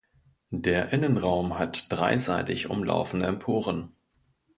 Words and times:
Der 0.55 0.93
Innenraum 0.93 1.59
hat 1.59 1.91
dreiseitig 1.93 2.71
umlaufende 2.71 3.27
Emporen. 3.27 3.95